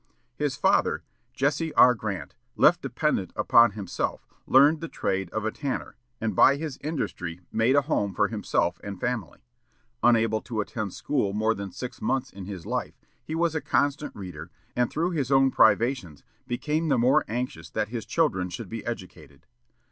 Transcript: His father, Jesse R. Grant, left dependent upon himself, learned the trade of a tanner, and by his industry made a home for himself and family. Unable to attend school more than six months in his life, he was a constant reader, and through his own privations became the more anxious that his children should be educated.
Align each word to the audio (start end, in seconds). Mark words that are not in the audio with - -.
His 0.35 0.55
father, 0.55 1.03
Jesse 1.31 1.75
R. 1.75 1.93
Grant, 1.93 2.33
left 2.55 2.81
dependent 2.81 3.31
upon 3.35 3.73
himself, 3.73 4.25
learned 4.47 4.81
the 4.81 4.87
trade 4.87 5.29
of 5.29 5.45
a 5.45 5.51
tanner, 5.51 5.95
and 6.19 6.35
by 6.35 6.55
his 6.55 6.79
industry 6.81 7.41
made 7.51 7.75
a 7.75 7.83
home 7.83 8.15
for 8.15 8.27
himself 8.27 8.81
and 8.83 8.99
family. 8.99 9.41
Unable 10.01 10.41
to 10.41 10.59
attend 10.59 10.95
school 10.95 11.33
more 11.33 11.53
than 11.53 11.71
six 11.71 12.01
months 12.01 12.33
in 12.33 12.45
his 12.45 12.65
life, 12.65 12.95
he 13.23 13.35
was 13.35 13.53
a 13.53 13.61
constant 13.61 14.15
reader, 14.15 14.49
and 14.75 14.89
through 14.89 15.11
his 15.11 15.31
own 15.31 15.51
privations 15.51 16.23
became 16.47 16.87
the 16.89 16.97
more 16.97 17.23
anxious 17.27 17.69
that 17.69 17.89
his 17.89 18.03
children 18.03 18.49
should 18.49 18.69
be 18.69 18.83
educated. 18.83 19.45